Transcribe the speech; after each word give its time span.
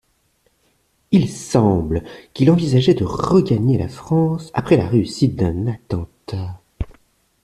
Il 1.11 1.29
semble 1.29 2.01
qu'il 2.33 2.49
envisageait 2.49 2.95
de 2.95 3.03
regagner 3.05 3.77
la 3.77 3.87
France 3.87 4.49
après 4.55 4.75
la 4.75 4.87
réussite 4.87 5.35
d'un 5.35 5.67
attentat. 5.67 6.59